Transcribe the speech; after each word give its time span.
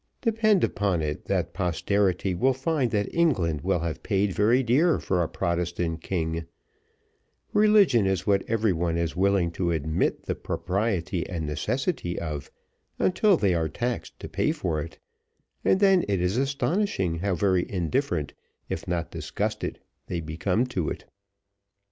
Depend 0.21 0.63
upon 0.63 1.03
it, 1.03 1.25
that 1.25 1.53
posterity 1.53 2.33
will 2.33 2.55
find 2.55 2.89
that 2.89 3.13
England 3.13 3.61
will 3.61 3.81
have 3.81 4.01
paid 4.01 4.33
very 4.33 4.63
dear 4.63 4.97
for 4.97 5.21
a 5.21 5.29
Protestant 5.29 6.01
king; 6.01 6.45
religion 7.53 8.07
is 8.07 8.25
what 8.25 8.43
everyone 8.47 8.97
is 8.97 9.15
willing 9.15 9.51
to 9.51 9.69
admit 9.71 10.23
the 10.23 10.33
propriety 10.33 11.29
and 11.29 11.45
necessity 11.45 12.17
of, 12.17 12.49
until 12.97 13.37
they 13.37 13.53
are 13.53 13.69
taxed 13.69 14.19
to 14.21 14.27
pay 14.27 14.51
for 14.51 14.81
it, 14.81 14.97
and 15.63 15.79
then 15.79 16.03
it 16.07 16.19
is 16.19 16.35
astonishing 16.35 17.19
how 17.19 17.35
very 17.35 17.71
indifferent, 17.71 18.33
if 18.69 18.87
not 18.87 19.11
disgusted, 19.11 19.79
they 20.07 20.19
become 20.19 20.65
to 20.65 20.89
it." 20.89 21.05